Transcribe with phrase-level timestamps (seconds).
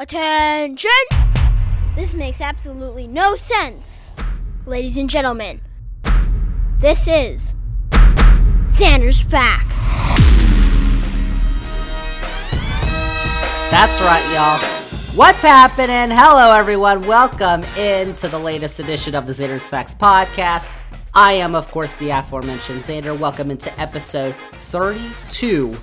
[0.00, 0.90] Attention!
[1.96, 4.12] This makes absolutely no sense.
[4.64, 5.60] Ladies and gentlemen,
[6.78, 7.56] this is
[8.68, 9.76] Xander's Facts.
[13.72, 14.60] That's right, y'all.
[15.16, 16.16] What's happening?
[16.16, 17.04] Hello, everyone.
[17.04, 20.70] Welcome into the latest edition of the Xander's Facts podcast.
[21.12, 23.18] I am, of course, the aforementioned Xander.
[23.18, 24.36] Welcome into episode
[24.70, 25.76] 32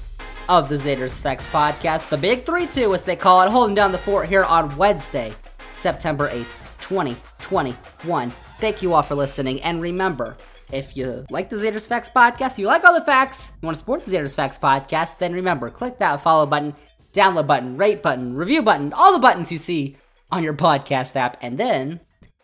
[0.50, 2.10] of the Xander's Facts podcast.
[2.10, 5.34] The Big 3 2, as they call it, holding down the fort here on Wednesday,
[5.72, 8.32] September 8th, 2021.
[8.60, 9.62] Thank you all for listening.
[9.62, 10.38] And remember,
[10.72, 13.80] if you like the Xander's Facts podcast, you like all the facts, you want to
[13.80, 16.76] support the Xander's Facts podcast, then remember, click that follow button,
[17.14, 19.98] download button, rate button, review button, all the buttons you see
[20.32, 22.00] on your podcast app, and then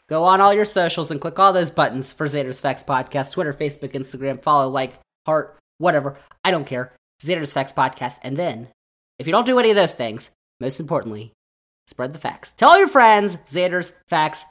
[0.07, 3.53] go on all your socials and click all those buttons for Xander's Facts podcast Twitter,
[3.53, 4.93] Facebook, Instagram, follow, like,
[5.25, 6.17] heart, whatever.
[6.43, 6.93] I don't care.
[7.21, 8.20] Xander's Facts podcast.
[8.23, 8.67] And then,
[9.20, 11.31] if you don't do any of those things, most importantly,
[11.88, 12.52] spread the facts.
[12.52, 14.45] Tell your friends, Xander's Facts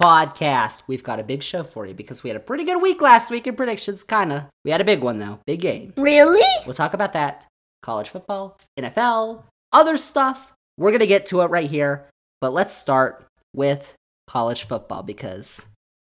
[0.00, 0.82] podcast.
[0.86, 3.30] We've got a big show for you because we had a pretty good week last
[3.30, 4.48] week in predictions, kinda.
[4.64, 5.92] We had a big one though, big game.
[5.96, 6.42] Really?
[6.66, 7.46] We'll talk about that.
[7.82, 10.52] College football, NFL, other stuff.
[10.76, 12.06] We're gonna get to it right here,
[12.40, 13.94] but let's start with
[14.26, 15.66] college football because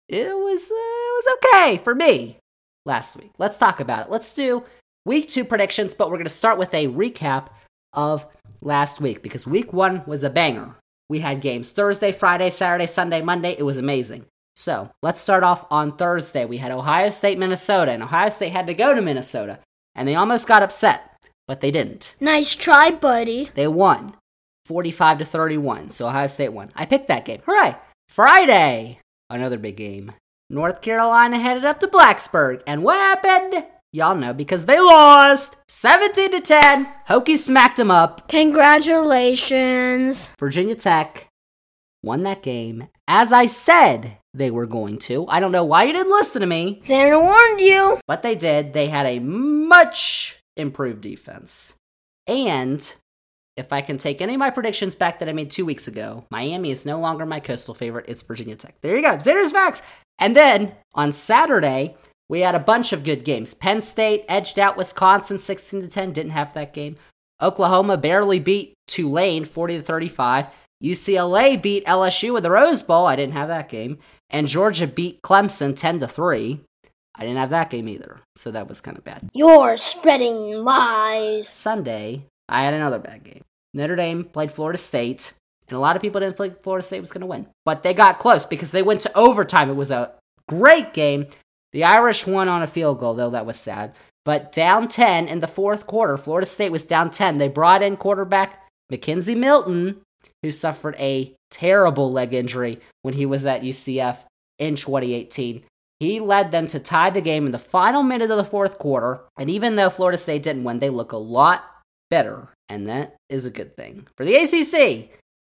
[0.09, 2.37] it was uh, it was okay for me
[2.85, 3.31] last week.
[3.37, 4.11] Let's talk about it.
[4.11, 4.63] Let's do
[5.07, 7.47] week two predictions, but we're gonna start with a recap
[7.93, 8.27] of
[8.61, 10.75] last week because week one was a banger.
[11.09, 13.55] We had games Thursday, Friday, Saturday, Sunday, Monday.
[13.57, 14.25] It was amazing.
[14.57, 16.43] So let's start off on Thursday.
[16.43, 19.59] We had Ohio State, Minnesota, and Ohio State had to go to Minnesota,
[19.95, 21.15] and they almost got upset,
[21.47, 22.15] but they didn't.
[22.19, 23.49] Nice try, buddy.
[23.53, 24.15] They won
[24.65, 26.71] 45 to 31, so Ohio State won.
[26.75, 27.41] I picked that game.
[27.45, 27.75] Hooray!
[28.09, 30.11] Friday, another big game.
[30.49, 33.63] North Carolina headed up to Blacksburg, and what happened?
[33.93, 36.87] Y'all know because they lost 17 to 10.
[37.07, 38.27] Hokies smacked them up.
[38.27, 40.31] Congratulations.
[40.39, 41.29] Virginia Tech
[42.03, 45.25] won that game as I said they were going to.
[45.27, 47.99] I don't know why you didn't listen to me, Xander warned you.
[48.07, 48.73] but they did.
[48.73, 51.75] They had a much improved defense.
[52.27, 52.93] And
[53.55, 56.25] if I can take any of my predictions back that I made two weeks ago,
[56.29, 58.05] Miami is no longer my coastal favorite.
[58.07, 58.75] It's Virginia Tech.
[58.81, 59.17] There you go.
[59.17, 59.81] Xander's facts.
[60.19, 61.95] And then on Saturday,
[62.29, 63.53] we had a bunch of good games.
[63.53, 66.11] Penn State edged out Wisconsin 16 to 10.
[66.11, 66.97] Didn't have that game.
[67.41, 70.47] Oklahoma barely beat Tulane 40 to 35.
[70.83, 73.05] UCLA beat LSU with the Rose Bowl.
[73.05, 73.97] I didn't have that game.
[74.29, 76.59] And Georgia beat Clemson 10 to 3.
[77.15, 78.19] I didn't have that game either.
[78.35, 79.29] So that was kind of bad.
[79.33, 81.49] You're spreading lies.
[81.49, 83.41] Sunday, I had another bad game.
[83.73, 85.33] Notre Dame played Florida State,
[85.67, 87.47] and a lot of people didn't think Florida State was going to win.
[87.65, 89.69] But they got close because they went to overtime.
[89.69, 90.13] It was a
[90.47, 91.27] great game.
[91.73, 93.93] The Irish won on a field goal, though that was sad.
[94.25, 97.37] But down 10 in the fourth quarter, Florida State was down 10.
[97.37, 100.01] They brought in quarterback McKenzie Milton,
[100.43, 104.25] who suffered a terrible leg injury when he was at UCF
[104.59, 105.63] in 2018.
[105.99, 109.21] He led them to tie the game in the final minute of the fourth quarter.
[109.37, 111.63] And even though Florida State didn't win, they look a lot
[112.09, 112.49] better.
[112.69, 115.09] And that is a good thing for the ACC.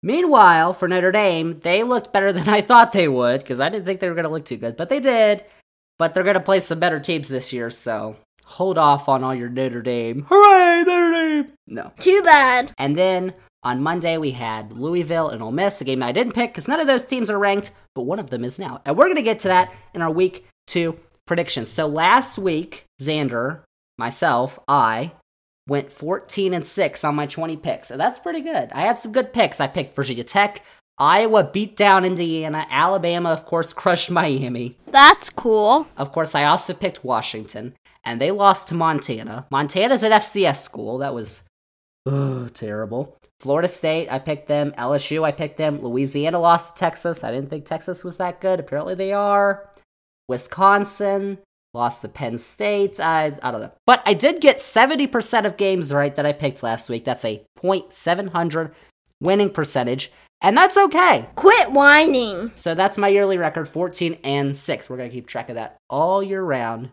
[0.02, 3.86] Meanwhile, for Notre Dame, they looked better than I thought they would because I didn't
[3.86, 5.44] think they were going to look too good, but they did.
[6.00, 8.16] But they're going to play some better teams this year, so
[8.46, 10.26] hold off on all your Notre Dame.
[10.30, 11.54] Hooray, Notre Dame!
[11.68, 11.92] No.
[12.00, 12.74] Too bad.
[12.78, 16.52] And then on Monday, we had Louisville and Ole Miss, a game I didn't pick
[16.52, 18.82] because none of those teams are ranked, but one of them is now.
[18.86, 21.70] And we're going to get to that in our week two predictions.
[21.70, 23.62] So last week, Xander,
[23.98, 25.12] myself, I
[25.68, 27.90] went 14 and 6 on my 20 picks.
[27.90, 28.72] So that's pretty good.
[28.72, 29.60] I had some good picks.
[29.60, 30.64] I picked Virginia Tech.
[31.00, 32.68] Iowa beat down Indiana.
[32.70, 34.76] Alabama, of course, crushed Miami.
[34.88, 35.88] That's cool.
[35.96, 37.74] Of course, I also picked Washington,
[38.04, 39.48] and they lost to Montana.
[39.50, 40.98] Montana's an FCS school.
[40.98, 41.44] That was
[42.06, 43.16] ugh, terrible.
[43.40, 44.72] Florida State, I picked them.
[44.74, 45.82] LSU, I picked them.
[45.82, 47.24] Louisiana lost to Texas.
[47.24, 48.60] I didn't think Texas was that good.
[48.60, 49.70] Apparently, they are.
[50.28, 51.38] Wisconsin
[51.74, 53.00] lost to Penn State.
[53.00, 53.72] I, I don't know.
[53.86, 57.06] But I did get 70% of games right that I picked last week.
[57.06, 58.74] That's a .700
[59.22, 60.12] winning percentage,
[60.42, 61.28] and that's okay.
[61.36, 62.52] Quit whining.
[62.56, 64.90] So that's my yearly record 14 and 6.
[64.90, 66.92] We're going to keep track of that all year round.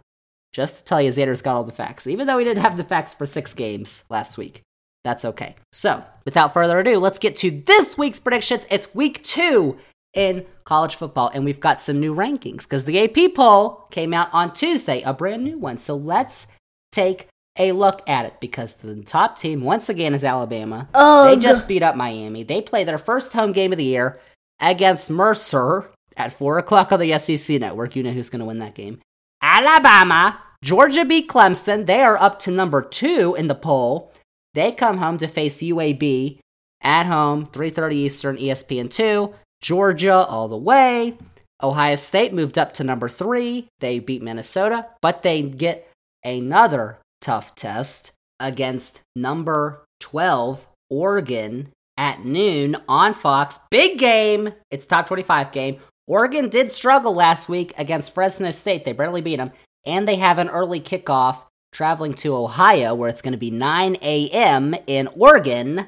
[0.52, 2.84] Just to tell you, Xander's got all the facts, even though we didn't have the
[2.84, 4.62] facts for six games last week.
[5.04, 5.54] That's okay.
[5.70, 8.66] So, without further ado, let's get to this week's predictions.
[8.70, 9.78] It's week two
[10.14, 14.30] in college football, and we've got some new rankings because the AP poll came out
[14.32, 15.78] on Tuesday, a brand new one.
[15.78, 16.46] So, let's
[16.90, 17.28] take
[17.58, 20.88] a look at it because the top team, once again, is Alabama.
[20.94, 22.42] Oh, They um, just beat up Miami.
[22.42, 24.20] They play their first home game of the year
[24.60, 27.96] against Mercer at 4 o'clock on the SEC network.
[27.96, 29.00] You know who's going to win that game.
[29.42, 31.86] Alabama, Georgia beat Clemson.
[31.86, 34.12] They are up to number two in the poll.
[34.54, 36.38] They come home to face UAB
[36.80, 39.34] at home, 3:30 Eastern, ESPN 2.
[39.60, 41.16] Georgia all the way.
[41.62, 43.66] Ohio State moved up to number 3.
[43.80, 45.90] They beat Minnesota, but they get
[46.24, 53.58] another tough test against number 12 Oregon at noon on Fox.
[53.70, 54.52] Big game.
[54.70, 55.80] It's top 25 game.
[56.06, 58.84] Oregon did struggle last week against Fresno State.
[58.84, 59.52] They barely beat them.
[59.84, 63.96] And they have an early kickoff traveling to Ohio where it's going to be 9
[64.02, 64.74] a.m.
[64.86, 65.86] in Oregon.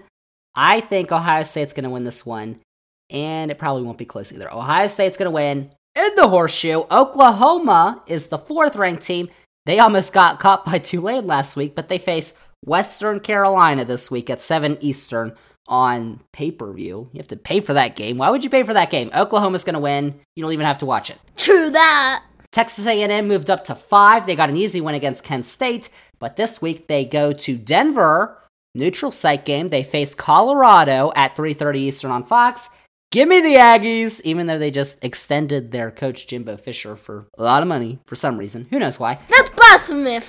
[0.55, 2.61] I think Ohio State's going to win this one.
[3.11, 4.53] And it probably won't be close either.
[4.53, 6.83] Ohio State's going to win in the horseshoe.
[6.91, 9.29] Oklahoma is the fourth ranked team.
[9.69, 12.33] They almost got caught by Tulane last week, but they face
[12.65, 15.35] Western Carolina this week at 7 Eastern
[15.67, 17.11] on pay per view.
[17.13, 18.17] You have to pay for that game.
[18.17, 19.11] Why would you pay for that game?
[19.15, 20.19] Oklahoma's going to win.
[20.35, 21.19] You don't even have to watch it.
[21.37, 22.25] True that.
[22.51, 24.25] Texas A&M moved up to five.
[24.25, 28.39] They got an easy win against Kent State, but this week they go to Denver,
[28.75, 29.69] neutral site game.
[29.69, 32.71] They face Colorado at 3:30 Eastern on Fox.
[33.11, 37.43] Give me the Aggies, even though they just extended their coach Jimbo Fisher for a
[37.43, 38.67] lot of money for some reason.
[38.71, 39.19] Who knows why?
[39.29, 39.49] That's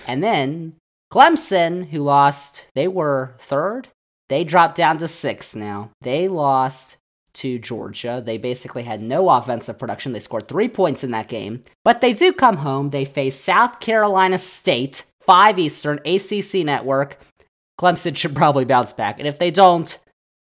[0.08, 0.76] And then
[1.12, 3.88] Clemson, who lost, they were third.
[4.28, 5.90] They dropped down to sixth now.
[6.02, 6.98] They lost
[7.36, 8.22] to Georgia.
[8.24, 10.12] They basically had no offensive production.
[10.12, 11.64] They scored three points in that game.
[11.84, 12.90] But they do come home.
[12.90, 17.18] They face South Carolina State, 5 Eastern, ACC network.
[17.80, 19.20] Clemson should probably bounce back.
[19.20, 19.98] And if they don't,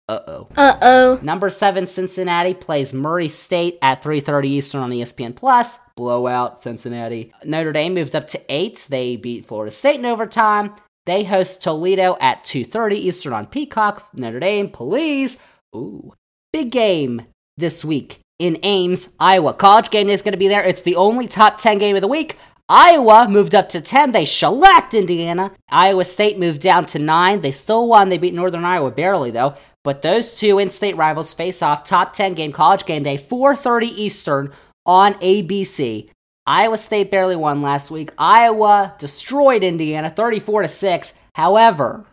[0.08, 0.48] uh oh.
[0.56, 1.18] Uh oh.
[1.22, 5.78] Number seven, Cincinnati plays Murray State at 3:30 Eastern on ESPN Plus.
[5.96, 7.32] Blowout, Cincinnati.
[7.44, 8.86] Notre Dame moved up to eight.
[8.90, 10.74] They beat Florida State in overtime.
[11.06, 14.08] They host Toledo at 2:30 Eastern on Peacock.
[14.14, 15.38] Notre Dame, please.
[15.74, 16.12] Ooh,
[16.52, 17.22] big game
[17.56, 19.54] this week in Ames, Iowa.
[19.54, 20.62] College game is going to be there.
[20.62, 22.36] It's the only top 10 game of the week.
[22.68, 24.12] Iowa moved up to 10.
[24.12, 25.52] They shellacked Indiana.
[25.68, 27.40] Iowa State moved down to 9.
[27.40, 28.08] They still won.
[28.08, 29.54] They beat Northern Iowa barely, though.
[29.84, 34.52] But those two in-state rivals face off top 10 game college game day 4:30 Eastern
[34.86, 36.10] on ABC.
[36.46, 38.10] Iowa State barely won last week.
[38.18, 41.14] Iowa destroyed Indiana 34 to 6.
[41.34, 42.04] However,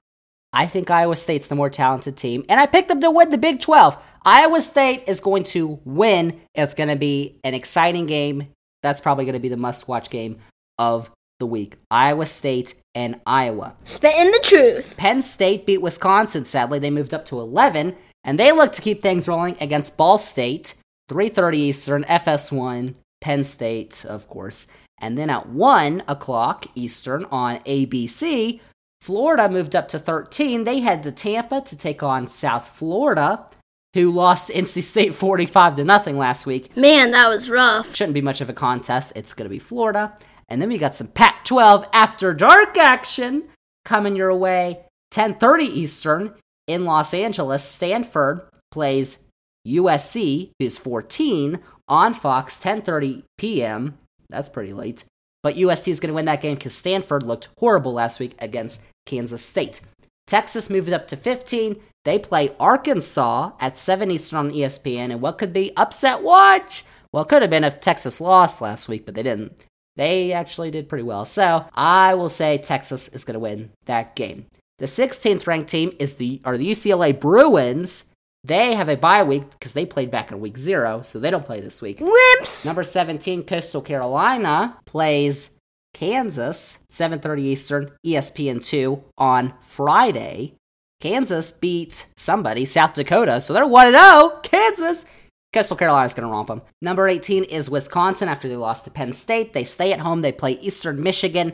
[0.54, 3.38] I think Iowa State's the more talented team and I picked them to win the
[3.38, 3.98] Big 12.
[4.24, 6.42] Iowa State is going to win.
[6.54, 8.50] It's going to be an exciting game.
[8.84, 10.40] That's probably going to be the must-watch game
[10.78, 11.10] of
[11.42, 11.76] the week.
[11.90, 13.76] Iowa State and Iowa.
[13.84, 14.96] Spitting the truth.
[14.96, 16.80] Penn State beat Wisconsin, sadly.
[16.80, 20.76] They moved up to 11, and they look to keep things rolling against Ball State,
[21.10, 24.68] 3.30 Eastern, FS1, Penn State, of course.
[25.00, 28.62] And then at 1 o'clock Eastern on ABC,
[29.02, 30.64] Florida moved up to 13.
[30.64, 33.48] They head to Tampa to take on South Florida,
[33.96, 36.78] who lost NC State 45 to nothing last week.
[36.78, 37.96] Man, that was rough.
[37.96, 39.14] Shouldn't be much of a contest.
[39.16, 40.14] It's going to be Florida.
[40.52, 43.44] And then we got some Pac 12 after dark action
[43.86, 44.82] coming your way.
[45.12, 46.34] 10:30 Eastern
[46.68, 47.64] in Los Angeles.
[47.64, 49.20] Stanford plays
[49.66, 53.98] USC, who's 14, on Fox, 10:30 p.m.
[54.30, 55.06] That's pretty late.
[55.42, 58.82] But USC is going to win that game because Stanford looked horrible last week against
[59.06, 59.80] Kansas State.
[60.28, 61.82] Texas moved up to 15.
[62.04, 66.84] They play Arkansas at 7 Eastern on ESPN, and what could be upset watch?
[67.14, 69.54] Well, it could have been if Texas lost last week, but they didn't.
[69.96, 71.26] They actually did pretty well.
[71.26, 74.48] So I will say Texas is going to win that game.
[74.78, 78.06] The 16th ranked team is the are the UCLA Bruins.
[78.44, 81.46] They have a bye week because they played back in week zero, so they don't
[81.46, 82.00] play this week.
[82.00, 82.66] Wimps.
[82.66, 85.58] Number 17, Coastal Carolina plays
[85.94, 90.56] Kansas, 7:30 Eastern, ESPN 2 on Friday.
[91.00, 94.40] Kansas beat somebody, South Dakota, so they're 1 0.
[94.42, 95.06] Kansas
[95.54, 96.62] Coastal Carolina's going to romp them.
[96.82, 99.52] Number 18 is Wisconsin after they lost to Penn State.
[99.54, 100.22] They stay at home.
[100.22, 101.54] They play Eastern Michigan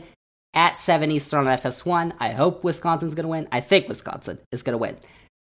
[0.54, 2.12] at 7 Eastern on FS1.
[2.20, 3.48] I hope Wisconsin's going to win.
[3.50, 4.96] I think Wisconsin is going to win.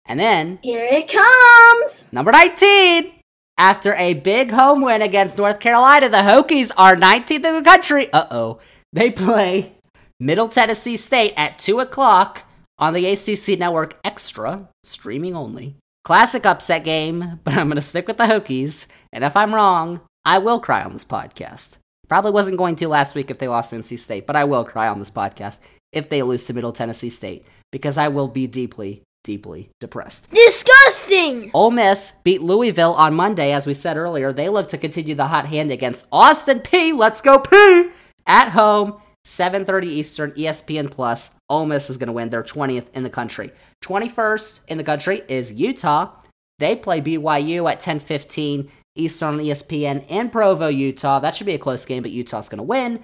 [0.06, 2.12] And then, Here it comes.
[2.12, 3.12] number 19,
[3.58, 8.12] after a big home win against North Carolina, the Hokies are 19th in the country.
[8.12, 8.60] Uh oh.
[8.92, 9.72] They play
[10.20, 12.44] Middle Tennessee State at 2 o'clock
[12.78, 15.76] on the ACC Network Extra, streaming only.
[16.04, 18.86] Classic upset game, but I'm going to stick with the Hokies.
[19.10, 21.78] And if I'm wrong, I will cry on this podcast.
[22.08, 24.64] Probably wasn't going to last week if they lost to NC State, but I will
[24.66, 25.60] cry on this podcast
[25.92, 30.30] if they lose to Middle Tennessee State because I will be deeply, deeply depressed.
[30.30, 31.50] Disgusting.
[31.54, 34.30] Ole Miss beat Louisville on Monday, as we said earlier.
[34.30, 36.94] They look to continue the hot hand against Austin Peay.
[36.94, 37.90] Let's go P.
[38.26, 41.32] At home, 7:30 Eastern, ESPN Plus.
[41.48, 42.28] Ole Miss is going to win.
[42.28, 43.52] They're 20th in the country.
[43.82, 46.10] 21st in the country is Utah.
[46.58, 51.18] They play BYU at 10:15 Eastern on ESPN in Provo, Utah.
[51.18, 53.02] That should be a close game, but Utah's going to win.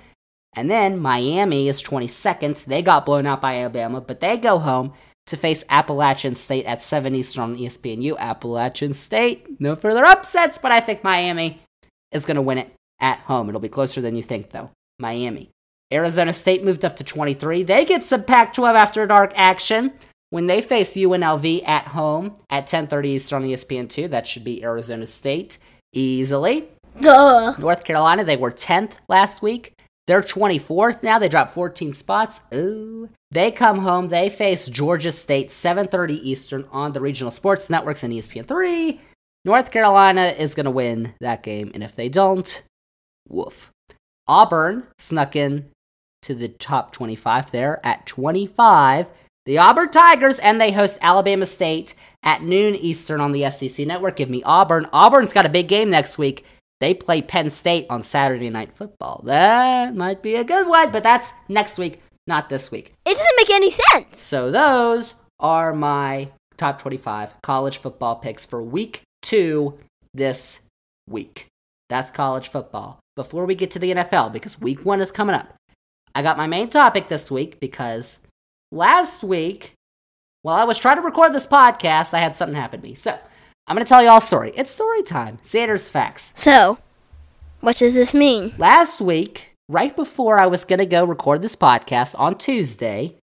[0.54, 2.64] And then Miami is 22nd.
[2.64, 4.92] They got blown out by Alabama, but they go home
[5.26, 8.18] to face Appalachian State at 7 Eastern on ESPNU.
[8.18, 11.60] Appalachian State, no further upsets, but I think Miami
[12.12, 13.48] is going to win it at home.
[13.48, 14.70] It'll be closer than you think, though.
[14.98, 15.50] Miami.
[15.92, 17.62] Arizona State moved up to 23.
[17.64, 19.92] They get some Pac 12 after dark action
[20.30, 24.08] when they face UNLV at home at 10:30 Eastern on E ESPN2.
[24.08, 25.58] That should be Arizona State
[25.92, 26.68] easily.
[27.00, 27.54] Duh.
[27.58, 29.74] North Carolina, they were 10th last week.
[30.06, 31.18] They're 24th now.
[31.18, 32.40] They dropped 14 spots.
[32.54, 33.08] Ooh.
[33.30, 34.08] They come home.
[34.08, 39.00] They face Georgia State 7:30 Eastern on the regional sports networks and E ESPN3.
[39.44, 42.62] North Carolina is going to win that game, and if they don't,
[43.28, 43.70] woof.
[44.28, 45.69] Auburn snuck in
[46.22, 49.10] to the top 25 there at 25.
[49.46, 54.16] The Auburn Tigers and they host Alabama State at noon Eastern on the SEC network.
[54.16, 54.86] Give me Auburn.
[54.92, 56.44] Auburn's got a big game next week.
[56.80, 59.22] They play Penn State on Saturday Night Football.
[59.24, 62.94] That might be a good one, but that's next week, not this week.
[63.04, 64.22] It doesn't make any sense.
[64.22, 69.78] So those are my top 25 college football picks for week two
[70.14, 70.66] this
[71.08, 71.46] week.
[71.88, 73.00] That's college football.
[73.16, 75.54] Before we get to the NFL, because week one is coming up,
[76.14, 78.26] I got my main topic this week because
[78.72, 79.74] last week,
[80.42, 82.94] while I was trying to record this podcast, I had something happen to me.
[82.94, 83.18] So
[83.66, 84.52] I'm going to tell you all a story.
[84.56, 85.36] It's story time.
[85.38, 86.32] Xander's Facts.
[86.34, 86.78] So,
[87.60, 88.54] what does this mean?
[88.58, 93.16] Last week, right before I was going to go record this podcast on Tuesday,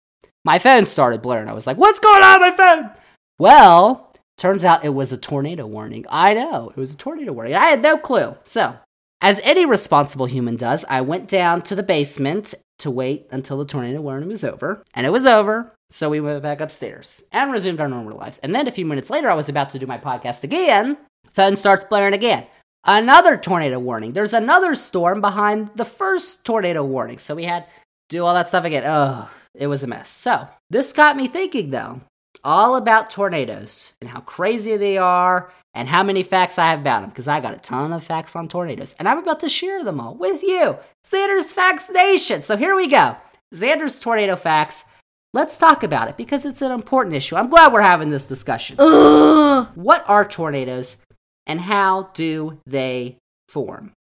[0.46, 1.50] my phone started blaring.
[1.50, 2.92] I was like, what's going on my phone?
[3.40, 6.06] Well, turns out it was a tornado warning.
[6.10, 7.56] I know, it was a tornado warning.
[7.56, 8.38] I had no clue.
[8.46, 8.78] So,
[9.22, 13.66] as any responsible human does, I went down to the basement to wait until the
[13.66, 14.84] tornado warning was over.
[14.94, 15.74] And it was over.
[15.90, 18.38] So we went back upstairs and resumed our normal lives.
[18.40, 20.98] And then a few minutes later, I was about to do my podcast again.
[21.30, 22.46] Phone starts blaring again.
[22.84, 24.14] Another tornado warning.
[24.14, 27.18] There's another storm behind the first tornado warning.
[27.18, 27.70] So we had to
[28.10, 28.84] do all that stuff again.
[28.86, 30.10] Oh, it was a mess.
[30.10, 32.02] So this got me thinking, though,
[32.48, 37.02] all about tornadoes and how crazy they are and how many facts I have about
[37.02, 39.84] them because I got a ton of facts on tornadoes and I'm about to share
[39.84, 40.78] them all with you.
[41.06, 42.42] Xander's Facts Nation.
[42.42, 43.18] So here we go.
[43.54, 44.86] Xander's tornado facts.
[45.34, 47.36] Let's talk about it because it's an important issue.
[47.36, 48.78] I'm glad we're having this discussion.
[48.80, 49.68] Ugh.
[49.76, 50.98] What are tornadoes
[51.46, 53.18] and how do they
[53.50, 53.92] form?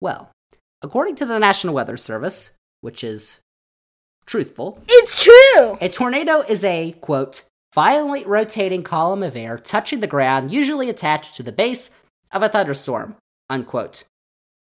[0.00, 0.30] Well,
[0.80, 3.40] according to the National Weather Service, which is
[4.24, 5.76] truthful, It's true.
[5.82, 7.42] a tornado is a, quote,
[7.74, 11.90] violently rotating column of air touching the ground, usually attached to the base
[12.32, 13.16] of a thunderstorm,
[13.48, 14.04] unquote.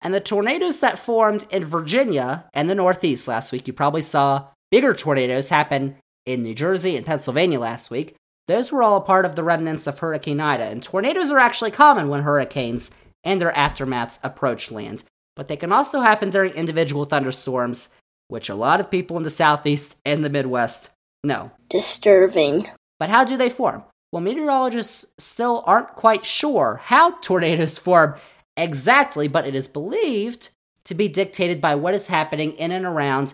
[0.01, 4.47] And the tornadoes that formed in Virginia and the Northeast last week, you probably saw
[4.71, 8.15] bigger tornadoes happen in New Jersey and Pennsylvania last week.
[8.47, 11.71] Those were all a part of the remnants of Hurricane Ida, and tornadoes are actually
[11.71, 12.91] common when hurricanes
[13.23, 15.03] and their aftermaths approach land.
[15.35, 17.95] But they can also happen during individual thunderstorms,
[18.27, 20.89] which a lot of people in the Southeast and the Midwest
[21.23, 21.51] know.
[21.69, 22.67] Disturbing.
[22.99, 23.83] But how do they form?
[24.11, 28.15] Well, meteorologists still aren't quite sure how tornadoes form
[28.57, 30.49] exactly, but it is believed
[30.85, 33.33] to be dictated by what is happening in and around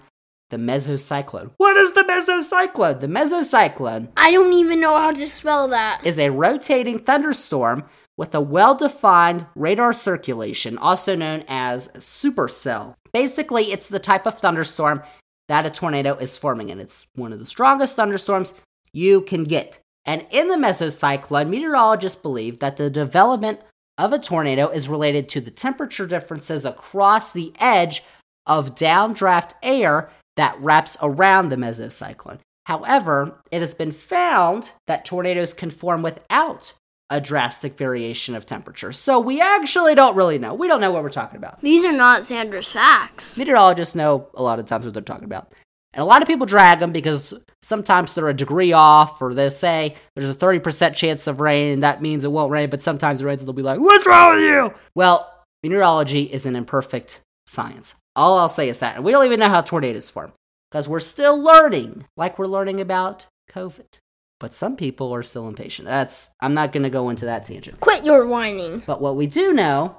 [0.49, 1.51] the mesocyclone.
[1.57, 2.99] What is the mesocyclone?
[2.99, 6.01] The mesocyclone I don't even know how to spell that.
[6.03, 7.85] is a rotating thunderstorm
[8.17, 12.95] with a well defined radar circulation, also known as supercell.
[13.13, 15.01] Basically, it's the type of thunderstorm
[15.47, 18.53] that a tornado is forming, and it's one of the strongest thunderstorms
[18.95, 19.79] you can get.
[20.05, 23.59] And in the mesocyclone, meteorologists believe that the development
[23.97, 28.03] of a tornado is related to the temperature differences across the edge
[28.45, 32.39] of downdraft air that wraps around the mesocyclone.
[32.65, 36.73] However, it has been found that tornadoes can form without
[37.09, 38.91] a drastic variation of temperature.
[38.91, 40.55] So we actually don't really know.
[40.55, 41.61] We don't know what we're talking about.
[41.61, 43.37] These are not Xander's facts.
[43.37, 45.53] Meteorologists know a lot of times what they're talking about.
[45.95, 49.49] And a lot of people drag them because sometimes they're a degree off, or they'll
[49.49, 53.21] say there's a 30% chance of rain, and that means it won't rain, but sometimes
[53.21, 54.73] it rains, and they'll be like, What's wrong with you?
[54.93, 55.31] Well,
[55.63, 57.95] meteorology is an imperfect science.
[58.15, 58.97] All I'll say is that.
[58.97, 60.33] And we don't even know how tornadoes form
[60.69, 63.99] because we're still learning, like we're learning about COVID.
[64.39, 65.87] But some people are still impatient.
[65.87, 67.79] That's, I'm not going to go into that tangent.
[67.79, 68.83] Quit your whining.
[68.85, 69.97] But what we do know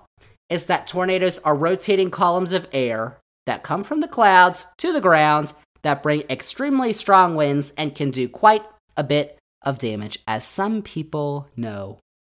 [0.51, 5.01] is that tornadoes are rotating columns of air that come from the clouds to the
[5.01, 5.55] ground
[5.87, 8.65] that bring extremely strong winds and can do quite
[8.97, 11.99] a bit of damage, as some people know,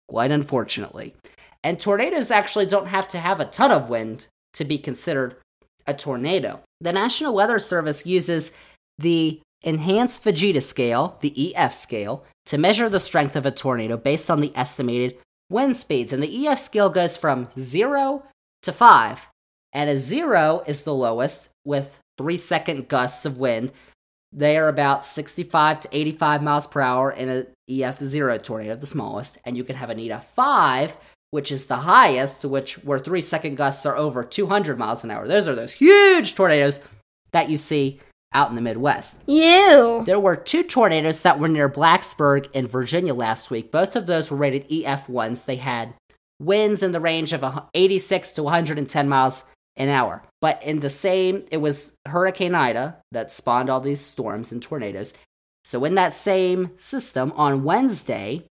[0.10, 1.16] quite unfortunately.
[1.64, 5.38] And tornadoes actually don't have to have a ton of wind to be considered
[5.86, 6.62] a tornado.
[6.82, 8.52] The National Weather Service uses
[8.98, 14.30] the Enhanced Fujita scale, the EF scale, to measure the strength of a tornado based
[14.30, 15.18] on the estimated
[15.50, 16.14] wind speeds.
[16.14, 18.24] And the EF scale goes from 0
[18.64, 19.30] to 5.
[19.74, 23.72] And a 0 is the lowest with 3 second gusts of wind.
[24.34, 29.38] they are about 65 to 85 miles per hour in an EF0 tornado, the smallest,
[29.46, 30.98] and you can have an EF5,
[31.32, 35.28] which is the highest, which where three second gusts are over 200 miles an hour.
[35.28, 36.82] Those are those huge tornadoes
[37.32, 38.00] that you see
[38.34, 39.22] out in the Midwest.
[39.28, 40.04] Ew.
[40.06, 43.72] There were two tornadoes that were near Blacksburg in Virginia last week.
[43.72, 45.46] Both of those were rated EF1s.
[45.46, 45.94] They had
[46.40, 47.44] winds in the range of
[47.74, 49.46] 86 to 110 miles
[49.78, 50.24] an hour.
[50.42, 55.14] But in the same, it was Hurricane Ida that spawned all these storms and tornadoes.
[55.66, 58.46] So, in that same system, on Wednesday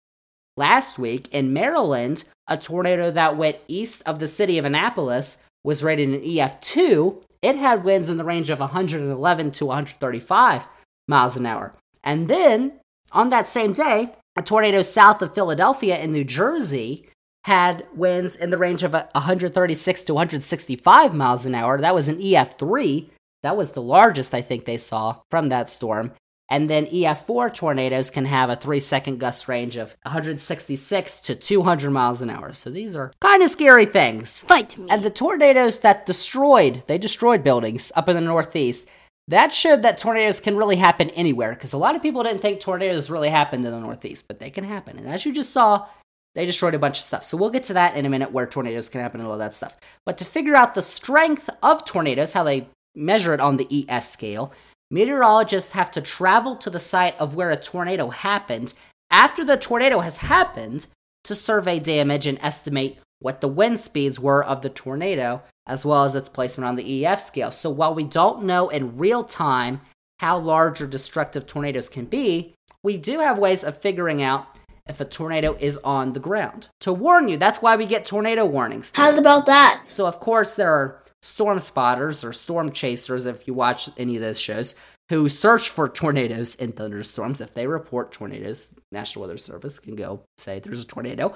[0.56, 5.82] last week in Maryland, a tornado that went east of the city of Annapolis was
[5.82, 7.22] rated an EF2.
[7.42, 10.68] It had winds in the range of 111 to 135
[11.08, 11.74] miles an hour.
[12.02, 12.80] And then
[13.12, 17.08] on that same day, a tornado south of Philadelphia in New Jersey
[17.44, 21.80] had winds in the range of uh, 136 to 165 miles an hour.
[21.80, 23.10] That was an EF3.
[23.42, 26.12] That was the largest I think they saw from that storm.
[26.50, 31.90] And then EF4 tornadoes can have a three second gust range of 166 to 200
[31.90, 32.52] miles an hour.
[32.52, 34.40] So these are kind of scary things.
[34.40, 34.86] Fight me.
[34.90, 38.88] And the tornadoes that destroyed, they destroyed buildings up in the Northeast.
[39.28, 42.60] That showed that tornadoes can really happen anywhere because a lot of people didn't think
[42.60, 44.98] tornadoes really happened in the Northeast, but they can happen.
[44.98, 45.86] And as you just saw,
[46.34, 47.24] they destroyed a bunch of stuff.
[47.24, 49.54] So we'll get to that in a minute where tornadoes can happen and all that
[49.54, 49.76] stuff.
[50.04, 54.04] But to figure out the strength of tornadoes, how they measure it on the EF
[54.04, 54.52] scale,
[54.90, 58.74] meteorologists have to travel to the site of where a tornado happened
[59.10, 60.86] after the tornado has happened
[61.24, 66.04] to survey damage and estimate what the wind speeds were of the tornado as well
[66.04, 67.50] as its placement on the EF scale.
[67.50, 69.80] So while we don't know in real time
[70.18, 74.46] how large or destructive tornadoes can be, we do have ways of figuring out
[74.86, 76.68] if a tornado is on the ground.
[76.80, 78.92] To warn you, that's why we get tornado warnings.
[78.94, 79.86] How about that?
[79.86, 84.22] So, of course, there are storm spotters or storm chasers, if you watch any of
[84.22, 84.74] those shows,
[85.08, 87.40] who search for tornadoes and thunderstorms.
[87.40, 91.34] If they report tornadoes, National Weather Service can go say there's a tornado.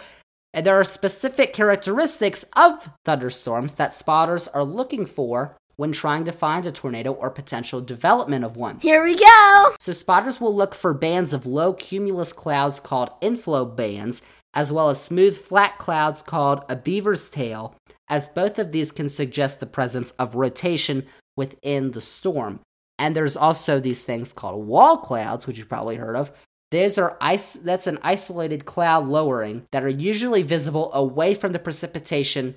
[0.55, 6.33] And there are specific characteristics of thunderstorms that spotters are looking for when trying to
[6.33, 8.81] find a tornado or potential development of one.
[8.81, 9.75] Here we go.
[9.79, 14.21] So, spotters will look for bands of low cumulus clouds called inflow bands,
[14.53, 17.77] as well as smooth, flat clouds called a beaver's tail,
[18.09, 22.59] as both of these can suggest the presence of rotation within the storm.
[22.99, 26.33] And there's also these things called wall clouds, which you've probably heard of.
[26.73, 31.61] Those are ice that's an isolated cloud lowering that are usually visible away from the
[31.61, 32.57] precipitation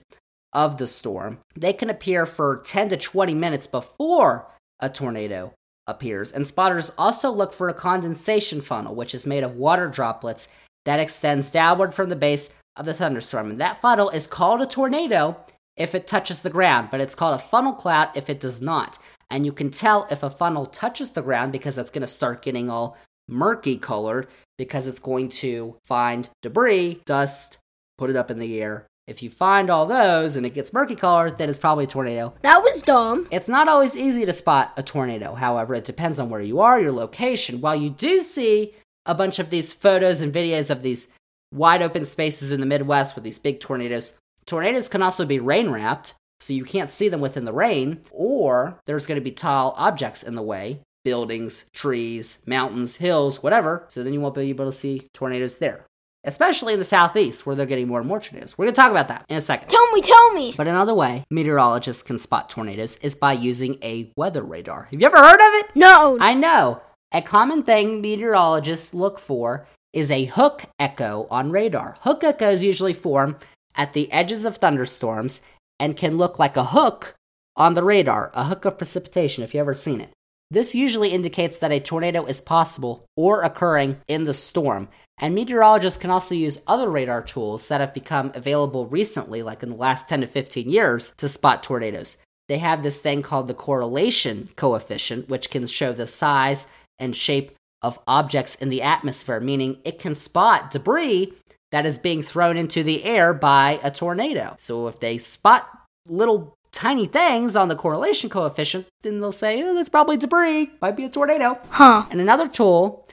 [0.53, 1.39] of the storm.
[1.55, 4.47] They can appear for 10 to 20 minutes before
[4.79, 5.53] a tornado
[5.87, 6.31] appears.
[6.31, 10.47] And spotters also look for a condensation funnel, which is made of water droplets
[10.85, 13.51] that extends downward from the base of the thunderstorm.
[13.51, 15.37] And that funnel is called a tornado
[15.77, 18.97] if it touches the ground, but it's called a funnel cloud if it does not.
[19.29, 22.41] And you can tell if a funnel touches the ground because it's going to start
[22.41, 27.57] getting all murky colored because it's going to find debris, dust,
[27.97, 30.95] put it up in the air, if you find all those and it gets murky
[30.95, 32.33] colored, then it's probably a tornado.
[32.41, 33.27] That was dumb.
[33.29, 36.79] It's not always easy to spot a tornado, however, it depends on where you are,
[36.79, 37.61] your location.
[37.61, 38.73] While you do see
[39.05, 41.09] a bunch of these photos and videos of these
[41.53, 45.69] wide open spaces in the Midwest with these big tornadoes, tornadoes can also be rain
[45.69, 49.75] wrapped, so you can't see them within the rain, or there's going to be tall
[49.77, 54.65] objects in the way buildings, trees, mountains, hills, whatever, so then you won't be able
[54.65, 55.85] to see tornadoes there
[56.23, 58.57] especially in the southeast where they're getting more and more tornadoes.
[58.57, 59.69] We're going to talk about that in a second.
[59.69, 60.53] Tell me, tell me.
[60.55, 64.83] But another way meteorologists can spot tornadoes is by using a weather radar.
[64.91, 65.75] Have you ever heard of it?
[65.75, 66.17] No.
[66.19, 66.81] I know.
[67.11, 71.97] A common thing meteorologists look for is a hook echo on radar.
[72.01, 73.37] Hook echoes usually form
[73.75, 75.41] at the edges of thunderstorms
[75.79, 77.15] and can look like a hook
[77.57, 80.11] on the radar, a hook of precipitation, if you've ever seen it.
[80.51, 85.97] This usually indicates that a tornado is possible or occurring in the storm, and meteorologists
[85.97, 90.09] can also use other radar tools that have become available recently, like in the last
[90.09, 92.17] 10 to 15 years, to spot tornadoes.
[92.49, 96.67] They have this thing called the correlation coefficient, which can show the size
[96.99, 101.33] and shape of objects in the atmosphere, meaning it can spot debris
[101.71, 104.57] that is being thrown into the air by a tornado.
[104.59, 105.69] So if they spot
[106.05, 110.95] little tiny things on the correlation coefficient, then they'll say, oh, that's probably debris, might
[110.95, 111.59] be a tornado.
[111.69, 112.05] Huh.
[112.09, 113.07] And another tool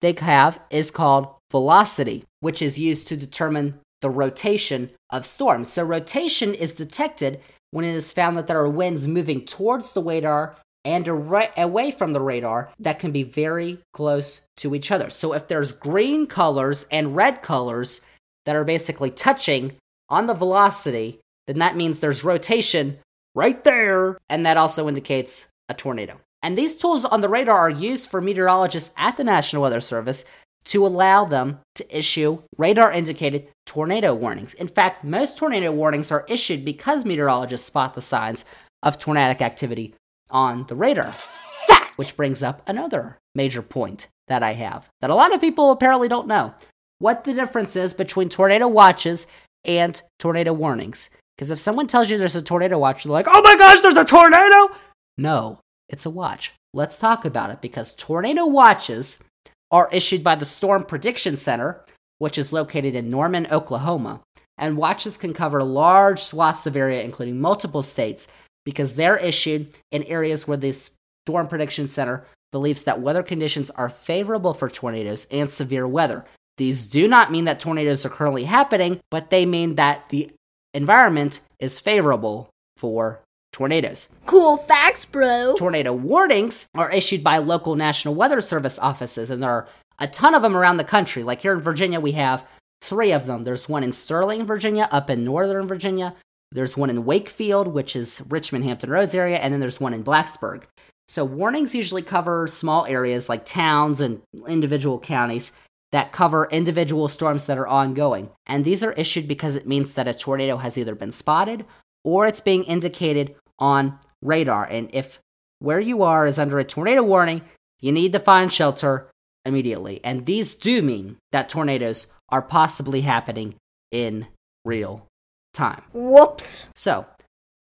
[0.00, 5.70] they have is called velocity, which is used to determine the rotation of storms.
[5.70, 10.02] So, rotation is detected when it is found that there are winds moving towards the
[10.02, 15.10] radar and away from the radar that can be very close to each other.
[15.10, 18.00] So, if there's green colors and red colors
[18.46, 19.76] that are basically touching
[20.08, 21.20] on the velocity,
[21.50, 22.98] then that means there's rotation
[23.34, 26.20] right there, and that also indicates a tornado.
[26.42, 30.24] And these tools on the radar are used for meteorologists at the National Weather Service
[30.66, 34.54] to allow them to issue radar indicated tornado warnings.
[34.54, 38.44] In fact, most tornado warnings are issued because meteorologists spot the signs
[38.82, 39.94] of tornadic activity
[40.30, 41.10] on the radar.
[41.10, 41.98] Fact.
[41.98, 46.08] Which brings up another major point that I have that a lot of people apparently
[46.08, 46.54] don't know
[47.00, 49.26] what the difference is between tornado watches
[49.64, 51.10] and tornado warnings.
[51.40, 53.96] Because if someone tells you there's a tornado watch, they're like, oh my gosh, there's
[53.96, 54.74] a tornado!
[55.16, 56.52] No, it's a watch.
[56.74, 59.24] Let's talk about it because tornado watches
[59.70, 61.82] are issued by the Storm Prediction Center,
[62.18, 64.20] which is located in Norman, Oklahoma.
[64.58, 68.28] And watches can cover large swaths of area, including multiple states,
[68.66, 70.78] because they're issued in areas where the
[71.26, 76.26] Storm Prediction Center believes that weather conditions are favorable for tornadoes and severe weather.
[76.58, 80.30] These do not mean that tornadoes are currently happening, but they mean that the
[80.74, 83.20] environment is favorable for
[83.52, 84.14] tornadoes.
[84.26, 85.54] Cool facts, bro.
[85.56, 90.34] Tornado warnings are issued by local National Weather Service offices, and there are a ton
[90.34, 91.22] of them around the country.
[91.22, 92.46] Like here in Virginia, we have
[92.80, 93.44] three of them.
[93.44, 96.14] There's one in Sterling, Virginia, up in Northern Virginia.
[96.52, 100.02] There's one in Wakefield, which is Richmond, Hampton Roads area, and then there's one in
[100.02, 100.64] Blacksburg.
[101.06, 105.58] So warnings usually cover small areas like towns and individual counties
[105.92, 108.30] that cover individual storms that are ongoing.
[108.46, 111.64] And these are issued because it means that a tornado has either been spotted
[112.04, 114.64] or it's being indicated on radar.
[114.64, 115.18] And if
[115.58, 117.42] where you are is under a tornado warning,
[117.80, 119.10] you need to find shelter
[119.44, 120.00] immediately.
[120.04, 123.56] And these do mean that tornadoes are possibly happening
[123.90, 124.26] in
[124.64, 125.06] real
[125.52, 125.82] time.
[125.92, 126.68] Whoops.
[126.74, 127.06] So,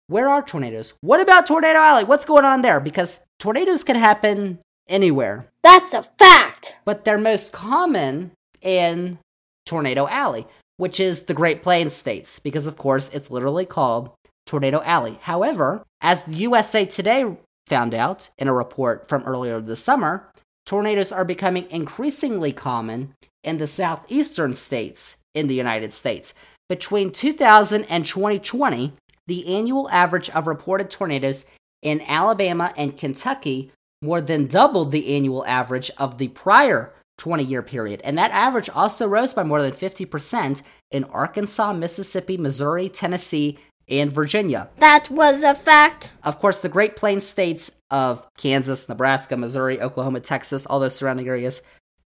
[0.07, 0.93] where are tornadoes?
[1.01, 2.03] What about Tornado Alley?
[2.03, 2.79] What's going on there?
[2.79, 4.59] Because tornadoes can happen
[4.89, 6.77] anywhere, That's a fact.
[6.85, 9.19] but they're most common in
[9.65, 10.47] Tornado Alley,
[10.77, 14.11] which is the Great Plains states, because of course it's literally called
[14.45, 15.19] Tornado Alley.
[15.21, 20.29] However, as USA Today found out in a report from earlier this summer,
[20.65, 26.33] tornadoes are becoming increasingly common in the southeastern states in the United States.
[26.69, 28.93] Between 2000 and 2020,
[29.27, 31.45] the annual average of reported tornadoes
[31.81, 37.63] in Alabama and Kentucky more than doubled the annual average of the prior 20 year
[37.63, 38.01] period.
[38.03, 43.57] And that average also rose by more than 50% in Arkansas, Mississippi, Missouri, Tennessee,
[43.89, 44.69] and Virginia.
[44.77, 46.11] That was a fact.
[46.23, 51.27] Of course, the Great Plains states of Kansas, Nebraska, Missouri, Oklahoma, Texas, all those surrounding
[51.27, 51.61] areas,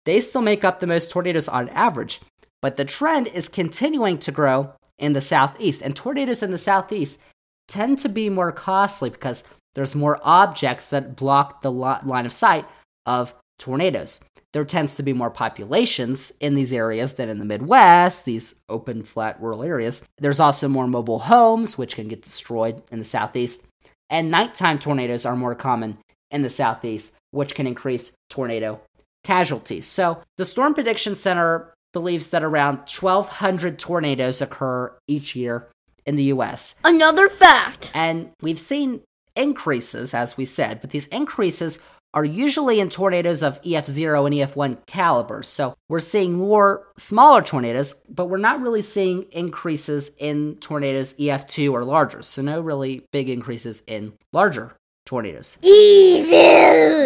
[0.06, 2.21] they still make up the most tornadoes on average.
[2.62, 5.82] But the trend is continuing to grow in the southeast.
[5.82, 7.19] And tornadoes in the southeast
[7.67, 9.43] tend to be more costly because
[9.75, 12.65] there's more objects that block the li- line of sight
[13.05, 14.19] of tornadoes.
[14.53, 19.03] There tends to be more populations in these areas than in the Midwest, these open,
[19.03, 20.05] flat, rural areas.
[20.17, 23.65] There's also more mobile homes, which can get destroyed in the southeast.
[24.10, 25.99] And nighttime tornadoes are more common
[26.31, 28.81] in the southeast, which can increase tornado
[29.23, 29.88] casualties.
[29.88, 35.69] So the Storm Prediction Center believes that around 1,200 tornadoes occur each year
[36.05, 36.75] in the US.
[36.84, 37.91] Another fact.
[37.93, 39.01] And we've seen
[39.36, 41.80] increases, as we said, but these increases
[42.13, 45.48] are usually in tornadoes of EF0 and EF1 calibers.
[45.48, 51.72] So we're seeing more smaller tornadoes, but we're not really seeing increases in tornadoes EF2
[51.72, 52.22] or larger.
[52.22, 55.58] So no really big increases in larger tornadoes.
[55.62, 56.32] Evil.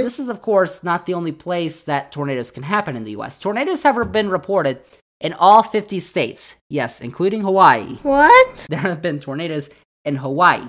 [0.03, 3.37] This is, of course, not the only place that tornadoes can happen in the US.
[3.37, 4.81] Tornadoes have been reported
[5.21, 7.95] in all 50 states, yes, including Hawaii.
[8.01, 8.65] What?
[8.69, 9.69] There have been tornadoes
[10.03, 10.67] in Hawaii.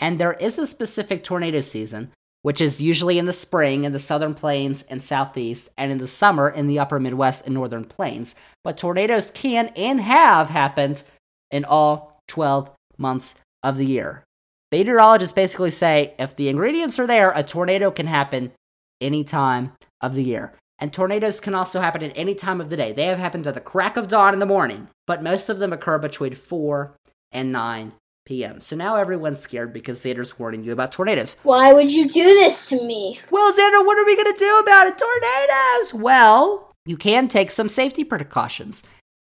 [0.00, 2.10] And there is a specific tornado season,
[2.42, 6.06] which is usually in the spring in the southern plains and southeast, and in the
[6.06, 8.34] summer in the upper Midwest and northern plains.
[8.64, 11.02] But tornadoes can and have happened
[11.50, 14.24] in all 12 months of the year.
[14.72, 18.52] Meteorologists basically say if the ingredients are there, a tornado can happen
[19.00, 20.54] any time of the year.
[20.78, 22.92] And tornadoes can also happen at any time of the day.
[22.92, 25.74] They have happened at the crack of dawn in the morning, but most of them
[25.74, 26.94] occur between 4
[27.32, 27.92] and 9
[28.24, 28.60] p.m.
[28.60, 31.36] So now everyone's scared because Xander's warning you about tornadoes.
[31.42, 33.20] Why would you do this to me?
[33.30, 34.98] Well, Xander, what are we going to do about it?
[34.98, 35.94] Tornadoes!
[35.94, 38.82] Well, you can take some safety precautions